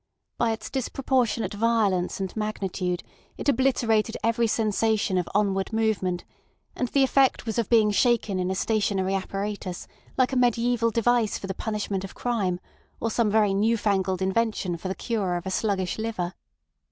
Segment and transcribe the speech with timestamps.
[0.39, 3.03] By its disproportionate violence and magnitude
[3.37, 6.25] it obliterated every sensation of onward movement;
[6.75, 9.87] and the effect was of being shaken in a stationary apparatus
[10.17, 12.59] like a mediæval device for the punishment of crime,
[12.99, 16.33] or some very newfangled invention for the cure of a sluggish liver.